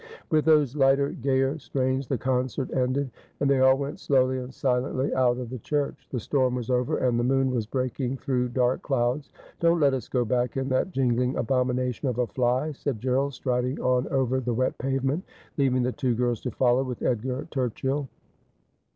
With 0.31 0.45
those 0.45 0.75
lighter, 0.75 1.09
gayer 1.11 1.59
strains 1.59 2.07
the 2.07 2.17
concert 2.17 2.73
ended, 2.73 3.11
and 3.39 3.47
they 3.47 3.59
all 3.59 3.77
went 3.77 3.99
slowly 3.99 4.39
and 4.39 4.51
silently 4.51 5.13
out 5.13 5.37
of 5.37 5.51
the 5.51 5.59
church. 5.59 6.07
The 6.11 6.19
storm 6.19 6.55
was 6.55 6.71
over, 6.71 6.97
and 6.97 7.19
the 7.19 7.23
moon 7.23 7.51
was 7.51 7.67
breaking 7.67 8.17
through 8.17 8.49
dark 8.49 8.81
clouds.' 8.81 9.29
Don't 9.59 9.79
let 9.79 9.93
us 9.93 10.07
go 10.07 10.25
back 10.25 10.57
in 10.57 10.69
that 10.69 10.91
jinglmg 10.91 11.35
abomination 11.37 12.07
of 12.07 12.17
a 12.17 12.25
fly,' 12.25 12.71
said 12.71 12.99
Gerald, 12.99 13.35
striding 13.35 13.79
on 13.79 14.07
over 14.07 14.39
the 14.39 14.55
wet 14.55 14.75
pavement, 14.79 15.23
leaving 15.57 15.83
the 15.83 15.91
two 15.91 16.15
girls 16.15 16.41
to 16.41 16.49
follow 16.49 16.81
with 16.83 17.03
Edgar 17.03 17.47
Turchill. 17.51 18.07